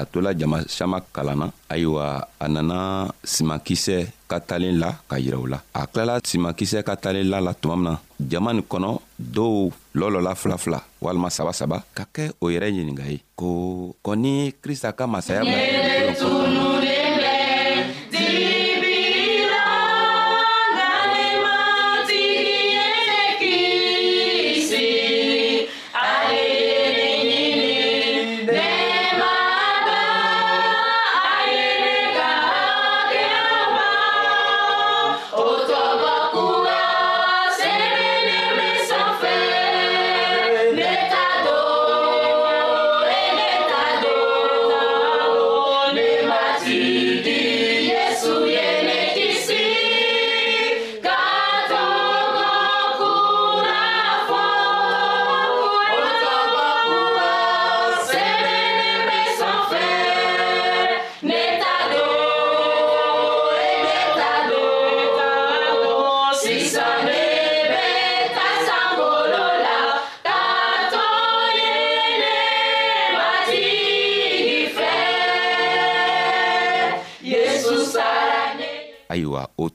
a 0.00 0.02
tola 0.10 0.32
jama 0.38 0.64
saman 0.76 1.02
kalan 1.14 1.36
na 1.40 1.46
ayiwa 1.68 2.06
a 2.44 2.46
nana 2.48 3.08
simankisɛ 3.32 4.21
ka 4.32 4.40
talen 4.40 4.78
la 4.80 4.88
ka 5.10 5.16
yira 5.20 5.36
u 5.44 5.46
la 5.52 5.58
a 5.78 5.80
tilala 5.92 6.16
simankisɛ 6.30 6.80
ka 6.88 6.94
talen 7.04 7.28
la 7.32 7.38
la 7.46 7.52
tuma 7.60 7.76
min 7.76 7.84
na 7.86 7.92
jama 8.30 8.50
nin 8.52 8.64
kɔnɔ 8.72 8.90
dɔw 9.36 9.54
lɔlɔla 9.98 10.32
filafila 10.40 10.78
walima 11.04 11.28
saba 11.36 11.52
saba 11.60 11.76
ka 11.96 12.04
kɛ 12.14 12.24
o 12.40 12.46
yɛrɛ 12.52 12.68
ɲininga 12.74 13.04
ye 13.12 13.18
ko 13.38 13.48
kɔni 14.04 14.32
krista 14.62 14.90
ka 14.98 15.04
masaya 15.14 15.42
bila 15.44 16.71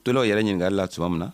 tola 0.08 0.20
o 0.20 0.24
yɛrɛ 0.24 0.40
ɲiningali 0.42 0.74
la 0.76 0.86
tuma 0.88 1.08
min 1.10 1.18
na 1.18 1.30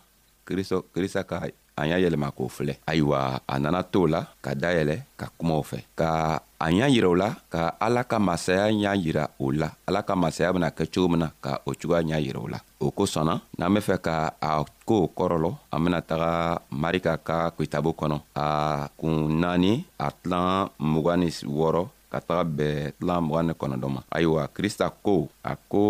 krista 0.92 1.22
ka 1.24 1.42
an 1.76 1.86
y'a 1.88 1.98
yɛlɛma 1.98 2.30
k'o 2.36 2.48
filɛ 2.48 2.74
ayiwa 2.86 3.40
a 3.46 3.58
nana 3.58 3.82
to 3.84 4.06
la 4.06 4.20
ka 4.42 4.50
dayɛlɛ 4.54 4.96
ka 5.18 5.26
kumaw 5.38 5.62
fɛ 5.62 5.78
ka 5.94 6.38
an 6.58 6.72
y'a 6.74 6.86
yira 6.88 7.08
o 7.08 7.14
la 7.14 7.30
ka 7.52 7.70
ala 7.80 8.02
ka 8.04 8.18
masaya 8.18 8.70
y'a 8.70 8.94
yira 8.96 9.28
o 9.38 9.50
la 9.52 9.70
ala 9.86 10.02
ka 10.02 10.14
masaya 10.16 10.52
bena 10.52 10.70
kɛ 10.70 10.90
cogo 10.92 11.08
min 11.08 11.20
na 11.20 11.30
ka 11.42 11.58
o 11.66 11.72
cogoya 11.74 12.02
y'a 12.02 12.18
yira 12.20 12.40
o 12.42 12.46
la 12.48 12.58
o 12.80 12.90
kosɔnna 12.90 13.40
n'an 13.58 13.74
be 13.74 13.80
fɛ 13.80 13.98
ka 14.00 14.32
a 14.42 14.64
koo 14.84 15.06
kɔrɔlɔ 15.16 15.54
an 15.72 15.84
bena 15.84 16.02
taga 16.02 16.58
marika 16.70 17.16
ka 17.18 17.50
kitabo 17.56 17.92
kɔnɔ 17.94 18.20
a 18.34 18.88
kun 18.98 19.38
naani 19.40 19.84
a 19.98 20.10
tilan 20.10 20.68
mugan 20.80 21.20
ni 21.20 21.30
wɔrɔ 21.30 21.86
ka 22.14 22.22
taga 22.22 22.44
bɛn 22.56 22.94
tilan 22.96 23.20
mugan 23.26 23.46
ni 23.50 23.52
kɔnɔdɔ 23.60 23.88
ma 23.94 24.00
ayiwa 24.16 24.42
krista 24.54 24.86
ko 25.04 25.26
a 25.42 25.52
ko 25.72 25.82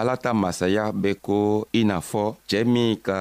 ala 0.00 0.14
ta 0.22 0.32
masaya 0.32 0.84
be 1.02 1.10
ko 1.26 1.68
i 1.80 1.84
n'a 1.84 1.98
fɔ 2.10 2.24
cɛɛ 2.48 2.64
min 2.72 2.96
ka 3.06 3.18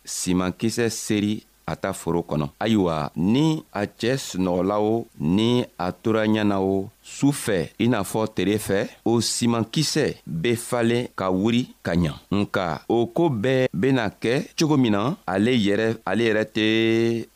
simankisɛ 0.00 0.86
seri 1.04 1.34
a 1.72 1.76
ta 1.76 1.90
foro 2.00 2.20
kɔnɔ 2.30 2.46
ayiwa 2.64 3.12
ni 3.32 3.46
a 3.80 3.82
cɛɛ 4.00 4.16
sunɔgɔla 4.26 4.76
o 4.92 5.06
ni 5.36 5.48
a 5.84 5.86
tora 6.02 6.22
ɲɛ 6.24 6.42
na 6.50 6.56
o 6.62 6.88
su 7.04 7.28
fɛ 7.30 7.56
i 7.78 7.86
n'a 7.88 8.02
fɔ 8.02 8.20
tere 8.34 8.56
fɛ 8.66 8.78
o 9.04 9.20
simankisɛ 9.20 10.04
be 10.26 10.54
falen 10.56 11.04
ka 11.18 11.26
wuri 11.30 11.62
ka 11.84 11.92
ɲa 12.02 12.10
nka 12.40 12.66
o 12.88 12.98
koo 13.16 13.28
bɛɛ 13.28 13.68
bena 13.72 14.06
kɛ 14.22 14.34
cogo 14.58 14.76
min 14.78 14.92
na 14.92 15.14
ale 15.26 15.52
yɛrɛ 15.56 15.88
ale 16.10 16.22
yɛrɛ 16.28 16.44
tɛ 16.54 16.66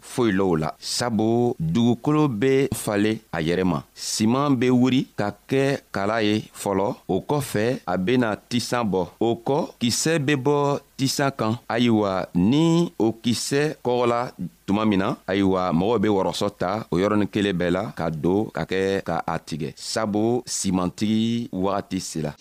foyi 0.01 0.33
lɔ 0.33 0.43
o 0.53 0.57
la 0.57 0.71
sabu 0.79 1.55
dugukolo 1.61 2.29
be 2.41 2.69
falen 2.75 3.19
a 3.33 3.41
yɛrɛ 3.43 3.65
ma 3.65 3.81
siman 3.95 4.57
be 4.57 4.71
wuri 4.71 5.07
ka 5.19 5.35
kɛ 5.49 5.79
kala 5.93 6.23
ye 6.23 6.45
fɔlɔ 6.63 6.97
o 7.07 7.21
kɔfɛ 7.29 7.81
a 7.87 7.97
bena 7.99 8.37
tisan 8.49 8.85
bɔ 8.91 9.07
o 9.21 9.35
kɔ 9.45 9.59
kisɛ 9.81 10.17
be 10.25 10.35
bɔ 10.37 10.81
tisan 10.97 11.31
kan 11.37 11.59
ayiwa 11.69 12.27
ni 12.35 12.91
o 12.99 13.13
kisɛ 13.13 13.75
kɔgɔla 13.85 14.21
tuma 14.69 14.85
min 14.85 15.01
na 15.03 15.09
ayiwa 15.31 15.63
mɔgɔw 15.79 15.99
be 16.03 16.09
wɔrɔsɔ 16.17 16.49
ta 16.61 16.71
o 16.93 16.95
yɔrɔnin 17.01 17.33
kelen 17.33 17.57
bɛɛ 17.61 17.71
la 17.77 17.83
ka 17.99 18.05
don 18.23 18.43
ka 18.57 18.63
kɛ 18.71 18.81
ka 19.09 19.17
a 19.33 19.35
tigɛ 19.49 19.71
sabu 19.93 20.43
simantigi 20.57 21.49
wagati 21.65 21.99
sela 22.11 22.33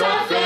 Sofia. 0.00 0.45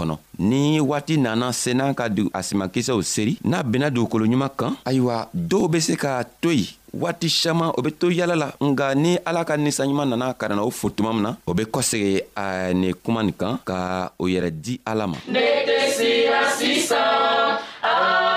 kɔnɔ 0.01 0.17
ni 0.39 0.79
waati 0.81 1.17
nana 1.17 1.51
se 1.53 1.73
n'an 1.73 1.93
ka 1.93 2.09
a 2.33 2.41
simankisɛw 2.43 3.01
seri 3.03 3.37
n'a 3.43 3.63
benna 3.63 3.89
dugukolo 3.89 4.25
ɲuman 4.25 4.49
kan 4.57 4.73
ayiwa 4.85 5.27
dɔw 5.33 5.69
be 5.71 5.79
se 5.79 5.95
k'a 5.95 6.23
to 6.41 6.49
yen 6.51 6.67
waati 6.93 7.29
saman 7.29 7.71
o 7.77 7.81
be 7.81 7.91
to 7.91 8.09
yala 8.11 8.35
la 8.35 8.51
nga 8.69 8.95
ni 8.95 9.17
ala 9.25 9.45
ka 9.45 9.55
ninsanɲuman 9.57 10.07
nana 10.09 10.33
ka 10.33 10.47
nana 10.49 10.63
o 10.63 10.69
fo 10.71 10.89
tuma 10.89 11.13
min 11.13 11.23
na 11.23 11.35
o 11.45 11.53
be 11.53 11.63
kɔsegi 11.65 12.21
a 12.35 12.73
nin 12.73 12.93
kuma 13.03 13.23
nin 13.23 13.33
kan 13.33 13.59
ka 13.65 14.11
o 14.17 14.25
yɛrɛ 14.27 14.49
di 14.51 14.79
ala 14.85 15.07
ma 15.07 15.17
ne 15.27 15.39
tɛ 15.67 15.75
siya 15.95 16.41
sisan 16.57 18.29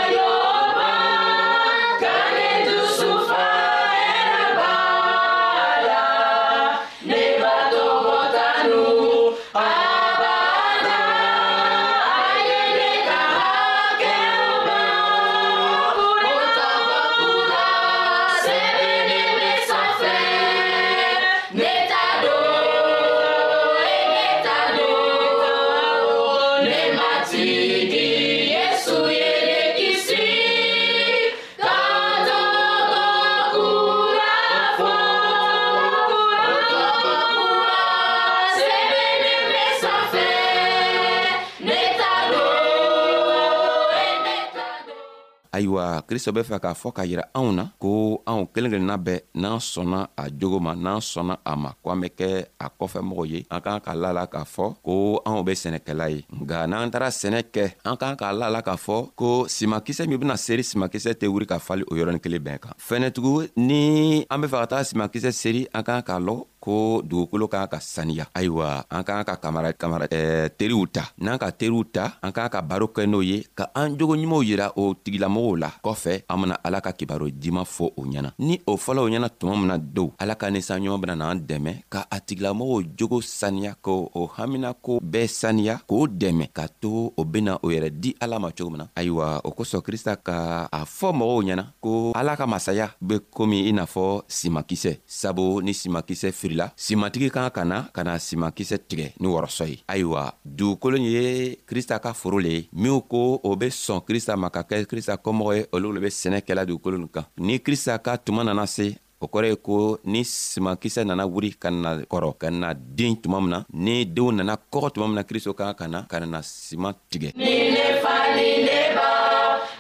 kristo 46.09 46.33
be 46.33 46.41
fɛ 46.45 46.59
k'a 46.63 46.75
fɔ 46.75 46.93
k'a 46.97 47.07
yira 47.07 47.25
anw 47.39 47.51
na 47.53 47.65
ko 47.79 48.23
anw 48.31 48.47
kelen 48.55 48.71
kelenna 48.71 48.97
bɛɛ 48.97 49.21
n'an 49.35 49.59
sɔnna 49.61 50.01
a 50.17 50.25
jogo 50.41 50.61
ma 50.61 50.75
n'an 50.75 51.01
sɔnna 51.01 51.37
a 51.45 51.57
ma 51.57 51.71
ko 51.83 51.91
an 51.91 52.01
be 52.01 52.09
kɛ 52.09 52.29
a 52.61 52.69
kɔfɛmɔgɔw 52.79 53.27
ye 53.31 53.47
an 53.51 53.61
k'an 53.61 53.81
k'a 53.85 53.95
la 53.95 54.13
la 54.13 54.27
k'a 54.27 54.45
fɔ 54.45 54.67
ko 54.83 55.21
anw 55.27 55.43
be 55.45 55.53
sɛnɛkɛla 55.53 56.07
ye 56.15 56.27
nga 56.43 56.67
n'an 56.67 56.91
taara 56.91 57.09
sɛnɛ 57.09 57.43
kɛ 57.55 57.65
an 57.85 57.97
k'an 57.97 58.17
k'a 58.17 58.33
la 58.39 58.49
la 58.51 58.63
k'a 58.63 58.77
fɔ 58.77 59.11
ko 59.17 59.45
simakisɛ 59.49 60.07
min 60.09 60.19
bena 60.21 60.37
seri 60.37 60.63
simakisɛ 60.63 61.15
tɛ 61.15 61.27
wuri 61.29 61.47
ka 61.47 61.59
fali 61.59 61.85
o 61.91 61.95
yɔrɔnin 61.95 62.21
kelen 62.21 62.43
bɛn 62.45 62.59
kan 62.61 62.75
fɛnɛtugun 62.89 63.49
ni 63.57 64.27
an 64.31 64.41
be 64.41 64.47
fɛ 64.49 64.59
ka 64.63 64.67
taga 64.77 64.85
simakisɛ 64.85 65.31
seri 65.33 65.67
an 65.75 65.83
k'an 65.85 66.03
k'a 66.05 66.19
lɔn 66.21 66.45
ko 66.65 67.05
dugukolo 67.05 67.45
kan 67.45 67.69
ka 67.69 67.77
saniya 67.77 68.25
ayiwa 68.33 68.89
an 68.89 69.05
kan 69.05 69.21
ka 69.29 69.37
kamara 69.37 69.77
kamara 69.77 70.09
eh, 70.09 70.49
teriw 70.49 70.89
ta 70.89 71.13
n'an 71.21 71.37
ka 71.37 71.53
teriw 71.53 71.85
ta 71.85 72.17
an 72.25 72.33
kan 72.33 72.49
ka 72.49 72.65
baro 72.65 72.89
kɛ 72.89 73.05
n'o 73.05 73.21
ye 73.21 73.45
ka 73.53 73.69
an 73.77 74.01
jogo 74.01 74.17
ɲumanw 74.17 74.41
yira 74.41 74.73
o 74.81 74.97
tigilamɔgɔw 74.97 75.55
la 75.61 75.69
kɔfɛ 75.85 76.25
an 76.25 76.39
bena 76.41 76.57
ala 76.65 76.81
ka 76.81 76.97
kibaro 76.97 77.29
diman 77.29 77.69
fɔ 77.69 77.85
o 78.01 78.01
ɲɛna 78.09 78.31
ni 78.41 78.57
o 78.65 78.81
fɔla 78.81 79.05
o 79.05 79.09
ɲɛna 79.13 79.29
tuma 79.37 79.55
min 79.61 79.69
na 79.69 79.77
dow 79.77 80.09
ala 80.17 80.35
ka 80.41 80.49
ninsanɲuman 80.49 81.03
bena 81.05 81.15
n'an 81.21 81.45
dɛmɛ 81.45 81.73
ka 81.93 82.07
a 82.09 82.17
tigilamɔgɔw 82.25 82.81
jogo 82.97 83.21
saniya 83.21 83.77
ko 83.85 84.09
o 84.17 84.23
haminako 84.27 85.05
bɛɛ 85.05 85.29
saniya 85.29 85.75
k'o 85.85 86.09
dɛmɛ 86.09 86.49
ka 86.57 86.65
to 86.81 87.13
o 87.13 87.25
bena 87.29 87.61
o 87.61 87.69
yɛrɛ 87.69 87.93
di 87.93 88.17
ala 88.25 88.41
ma 88.41 88.49
cogo 88.57 88.73
min 88.73 88.89
na 88.89 88.91
ayiwa 88.97 89.45
o 89.45 89.53
kosɔn 89.53 89.85
krista 89.85 90.17
ka 90.17 90.65
a 90.73 90.81
fɔ 90.89 91.13
mɔgɔw 91.13 91.41
ɲɛna 91.45 91.65
ko 91.81 92.13
ala 92.17 92.37
ka 92.41 92.47
masaya 92.49 92.89
be 93.05 93.21
komi 93.29 93.69
i 93.69 93.73
n'a 93.77 93.85
fɔ 93.85 94.25
simakisɛ 94.29 94.97
sabu 95.05 95.61
ni 95.61 95.77
simakisɛ 95.77 96.33
firi 96.33 96.53
wulila 96.55 96.73
simantigi 96.77 97.31
kan 97.31 97.51
ka 97.51 97.65
na 97.65 97.87
ka 97.93 98.03
na 98.05 98.19
simankisɛ 98.19 98.79
tigɛ 98.89 99.13
ni 99.21 99.27
wɔrɔsɔ 99.29 99.67
ye 99.69 99.79
ayiwa 99.89 100.33
dugukolo 100.45 100.97
ye 100.99 101.57
krista 101.67 101.99
ka 102.01 102.13
foro 102.15 102.39
le 102.39 102.49
ye 102.49 102.69
minw 102.73 103.01
ko 103.09 103.41
o 103.43 103.57
be 103.57 103.67
sɔn 103.69 104.01
krista 104.03 104.37
ma 104.37 104.51
ka 104.51 104.63
kɛ 104.63 104.87
krista 104.87 105.17
kɔmɔgɔ 105.17 105.57
ye 105.57 105.65
olu 105.73 105.93
le 105.93 106.01
be 106.01 106.07
sɛnɛ 106.09 106.41
kɛla 106.47 106.67
dugukolo 106.67 106.99
nin 106.99 107.09
kan 107.09 107.25
ni 107.39 107.59
krista 107.59 107.99
ka 107.99 108.17
tuma 108.17 108.45
nana 108.45 108.67
se 108.67 108.97
o 109.21 109.27
kɔrɔ 109.27 109.47
ye 109.51 109.57
ko 109.57 109.99
ni 110.05 110.25
simankisɛ 110.25 111.05
nana 111.07 111.27
wuri 111.27 111.51
ka 111.59 111.71
na 111.71 111.97
kɔrɔ 111.97 112.39
ka 112.39 112.51
na 112.51 112.73
den 112.75 113.17
tuma 113.17 113.41
min 113.41 113.51
na 113.51 113.65
ni 113.73 114.05
denw 114.07 114.31
nana 114.33 114.57
kɔgɔ 114.57 114.93
tuma 114.95 115.07
min 115.07 115.17
na 115.17 115.23
kristo 115.25 115.53
kan 115.57 115.75
ka 115.75 115.87
na 115.89 116.03
ka 116.03 116.19
nana 116.21 116.43
siman 116.43 116.95
tigɛ 117.11 117.33
ni 117.37 117.45
ne 117.75 117.85
fa 118.03 118.15
ni 118.37 118.65
ne 118.67 118.77
ba 118.97 119.11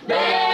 bɛɛ 0.08 0.53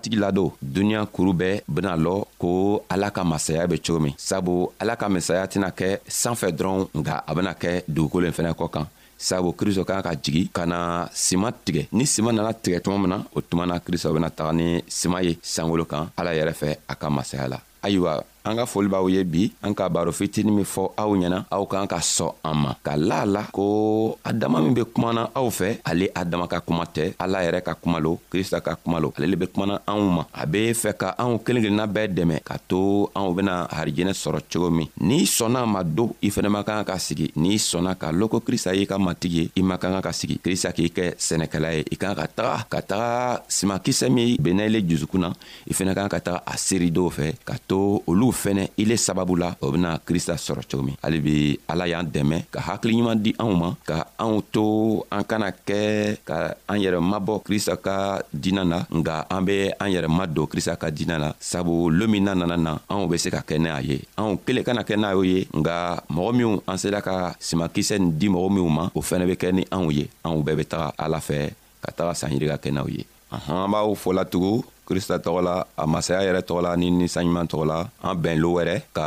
wagati 0.00 0.16
ladon 0.16 0.50
duniɲa 0.62 1.06
kuru 1.12 1.32
bɛɛ 1.32 1.60
bena 1.68 1.92
lɔ 1.96 2.24
ko 2.38 2.80
ala 2.88 3.10
ka 3.10 3.24
masaya 3.24 3.66
be 3.68 3.76
cogo 3.78 4.00
min 4.00 4.14
sabu 4.16 4.68
ala 4.80 4.96
ka 4.96 5.08
masaya 5.08 5.44
tɛna 5.46 5.70
kɛ 5.76 6.00
sanfɛ 6.08 6.48
dɔrɔn 6.56 6.88
nga 6.96 7.20
a 7.26 7.34
bena 7.34 7.52
kɛ 7.52 7.84
dugukolo 7.86 8.24
yen 8.26 8.32
fɛnɛ 8.34 8.54
kɔ 8.56 8.70
kan 8.72 8.86
sabu 9.18 9.52
kristo 9.52 9.84
kan 9.84 10.02
ka 10.02 10.14
jigi 10.14 10.48
ka 10.48 10.64
na 10.64 11.04
siman 11.12 11.52
tigɛ 11.64 11.86
ni 11.92 12.04
siman 12.06 12.32
nana 12.34 12.52
tigɛ 12.54 12.80
tuma 12.82 12.98
min 12.98 13.10
na 13.10 13.20
o 13.36 13.40
tuma 13.40 13.66
na 13.66 13.78
kristo 13.78 14.12
bena 14.14 14.30
taga 14.30 14.52
ni 14.54 14.80
siman 14.88 15.24
ye 15.24 15.34
sankolo 15.42 15.84
kan 15.88 16.08
ala 16.16 16.30
yɛrɛ 16.32 16.54
fɛ 16.60 16.76
a 16.88 16.94
ka 16.94 17.10
masaya 17.10 17.48
la 17.48 17.58
ayiwa 17.84 18.24
an 18.44 18.56
ka 18.58 18.64
foli 18.68 18.88
b'aw 18.90 19.04
ye 19.12 19.22
bi 19.24 19.44
an 19.66 19.74
ka 19.76 19.88
baro 19.92 20.12
fitini 20.14 20.50
min 20.52 20.64
fɔ 20.64 20.84
aw 21.02 21.10
ɲɛna 21.16 21.38
aw 21.54 21.64
kan 21.70 21.86
ka 21.90 22.00
sɔn 22.00 22.32
an 22.48 22.56
ma 22.56 22.72
ka 22.84 22.96
la 22.96 23.20
a 23.24 23.26
la 23.26 23.42
ko 23.52 24.16
adama 24.24 24.62
min 24.64 24.72
be 24.76 24.84
kumana 24.84 25.28
aw 25.36 25.48
fɛ 25.50 25.76
ale 25.84 26.08
adama 26.14 26.48
ka 26.48 26.60
kuma 26.64 26.84
tɛ 26.84 27.12
ala 27.20 27.44
yɛrɛ 27.44 27.60
ka 27.64 27.74
kuma 27.76 27.98
lo 28.00 28.16
krista 28.32 28.60
ka 28.64 28.74
kuma 28.80 28.98
lo 29.00 29.12
ale 29.18 29.26
le 29.28 29.36
be 29.36 29.46
kumana 29.46 29.80
anw 29.86 30.04
ma 30.16 30.22
a 30.32 30.46
be 30.46 30.72
fɛ 30.72 30.96
ka 30.96 31.08
anw 31.20 31.36
kelen 31.44 31.60
kelenna 31.64 31.84
bɛɛ 31.86 32.08
dɛmɛ 32.16 32.36
ka 32.42 32.56
to 32.68 33.10
anw 33.14 33.34
bena 33.36 33.68
harijɛnɛ 33.68 34.12
sɔrɔ 34.16 34.40
cogo 34.50 34.70
min 34.72 34.88
n'i 35.00 35.24
sɔnna 35.28 35.66
ma 35.68 35.82
do 35.84 36.14
i 36.22 36.30
fɛnɛ 36.30 36.48
man 36.50 36.64
kan 36.64 36.84
ka 36.84 36.96
sigi 36.98 37.28
n'i 37.36 37.60
sɔnna 37.60 37.94
ka 38.00 38.08
lɔn 38.12 38.28
ko 38.28 38.40
krista 38.40 38.72
y'i 38.72 38.86
ka 38.86 38.96
matigi 38.98 39.30
ye 39.30 39.60
i 39.60 39.62
man 39.62 39.76
kan 39.78 39.92
ka 40.00 40.08
ka 40.08 40.12
sigi 40.12 40.40
krista 40.40 40.72
k'i 40.72 40.88
kɛ 40.88 41.12
sɛnɛkɛla 41.16 41.70
ye 41.76 41.82
i 41.92 41.96
kan 41.96 42.16
ka 42.16 42.24
taga 42.26 42.56
ka 42.72 42.80
taga 42.80 43.42
simakisɛ 43.48 44.08
min 44.08 44.36
bennɛ 44.40 44.64
ile 44.66 44.80
jusukun 44.88 45.20
na 45.20 45.30
i 45.68 45.72
fɛnɛ 45.76 45.92
kan 45.94 46.08
ka 46.08 46.18
taga 46.20 46.40
a 46.48 46.56
seeri 46.56 46.88
dɔw 46.90 47.08
fɛ 47.12 47.26
ka 47.44 47.56
to 47.68 48.00
olu 48.08 48.29
n'u 48.30 48.36
fɛnɛ 48.42 48.64
i 48.78 48.84
le 48.84 48.96
sababu 48.96 49.34
la 49.36 49.56
o 49.60 49.70
bena 49.72 49.98
krista 50.06 50.34
sɔrɔ 50.36 50.62
cogo 50.70 50.82
min 50.84 50.96
hali 51.02 51.18
bi 51.20 51.58
ala 51.66 51.88
y'an 51.88 52.04
dɛmɛ 52.06 52.36
ka 52.54 52.60
hakiliɲuman 52.60 53.16
di 53.18 53.34
anw 53.42 53.52
ma 53.58 53.74
ka 53.84 54.06
anw 54.22 54.38
to 54.54 55.02
an 55.10 55.24
kana 55.24 55.50
kɛ 55.50 56.14
ka 56.24 56.54
an 56.70 56.78
yɛrɛ 56.78 56.98
mabɔ 57.02 57.40
krista 57.46 57.74
ka 57.76 58.22
dina 58.32 58.62
na 58.64 58.86
nga 58.98 59.26
an 59.28 59.42
be 59.44 59.72
an 59.80 59.90
yɛrɛ 59.90 60.06
madon 60.08 60.46
krista 60.46 60.76
ka 60.78 60.90
dina 60.90 61.18
la 61.18 61.34
sabu 61.40 61.90
loo 61.90 62.06
min 62.08 62.20
na 62.22 62.34
nana 62.34 62.56
na 62.56 62.78
anw 62.88 63.08
be 63.10 63.18
se 63.18 63.30
ka 63.30 63.42
kɛ 63.48 63.58
n'a 63.58 63.80
ye 63.82 63.98
anw 64.16 64.38
kelen 64.46 64.62
kana 64.64 64.82
kɛ 64.84 64.94
n'a 64.96 65.10
y'o 65.12 65.22
ye 65.24 65.48
nga 65.52 65.98
mɔgɔ 66.10 66.32
minw 66.38 66.60
an 66.68 66.78
sera 66.78 67.00
ka 67.02 67.34
simakisɛ 67.40 67.98
nin 67.98 68.12
di 68.18 68.28
mɔgɔ 68.28 68.48
minw 68.52 68.68
ma 68.70 68.86
o 68.94 69.00
fɛnɛ 69.02 69.26
be 69.26 69.34
kɛ 69.34 69.50
ni 69.52 69.64
anw 69.74 69.90
ye 69.90 70.06
anw 70.22 70.38
bɛɛ 70.44 70.56
be 70.56 70.64
taga 70.70 70.92
ala 70.98 71.18
fɛ 71.18 71.50
ka 71.82 71.90
taga 71.96 72.14
sanyiri 72.14 72.46
ka 72.54 72.58
kɛ 72.62 72.70
n'aw 72.70 72.86
ye 72.88 73.02
anhan 73.32 73.70
b'aw 73.72 73.94
fɔla 73.94 74.22
tugun 74.26 74.62
krista 74.90 75.22
tɔgɔ 75.22 75.40
la 75.48 75.54
a 75.82 75.84
masaya 75.86 76.26
yɛrɛ 76.26 76.40
tɔgɔ 76.48 76.60
la 76.66 76.74
ni 76.76 76.86
ninsanɲuman 76.90 77.46
tɔgɔ 77.50 77.64
la 77.72 77.78
an 78.08 78.16
bɛn 78.22 78.36
loo 78.42 78.54
wɛrɛ 78.58 78.74
ka 78.96 79.04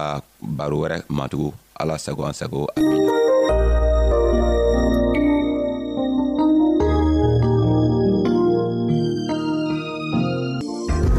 baro 0.57 0.75
wɛrɛ 0.81 0.97
matugu 1.11 1.49
ala 1.81 1.97
sago 1.99 2.23
an 2.23 2.33
sago 2.39 2.59
amina 2.77 3.11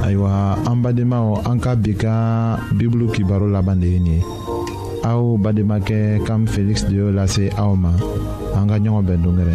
ayiwa 0.08 0.30
an 0.70 0.76
badenmaw 0.82 1.28
an 1.50 1.58
ka 1.64 1.76
bi 1.76 1.92
ka 2.02 2.14
bibulu 2.80 3.06
kibaro 3.14 3.46
laban 3.54 3.80
de 3.84 3.88
ye 3.94 4.00
nin 4.00 4.12
ye 4.16 4.24
aw 5.04 5.36
bademakɛ 5.42 6.24
kam 6.26 6.46
feliksi 6.48 6.86
de 6.88 6.94
y'o 7.00 7.10
lase 7.18 7.44
aw 7.62 7.72
ma 7.76 7.92
an 8.56 8.64
ka 8.70 8.80
ɲɔgɔn 8.82 9.04
bɛn 9.08 9.20
dongɛrɛ 9.24 9.54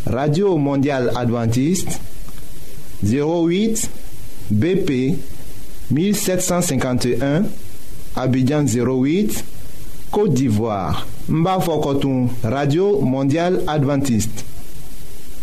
radio 0.05 0.57
mondial 0.57 1.09
adventiste 1.15 1.97
08 3.03 3.89
bp 4.51 5.15
1751 5.91 7.43
abidjan 8.15 8.65
08 8.67 9.43
côte 10.11 10.33
d'ivoire 10.33 11.07
n 11.29 11.45
radio 12.43 12.99
mondial 12.99 13.61
adventiste 13.67 14.43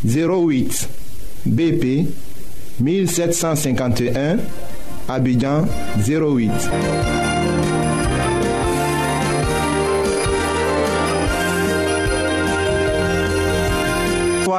08 0.04 0.86
bp 1.46 2.06
1751 2.82 4.36
abidjan 5.08 5.64
08 6.06 7.29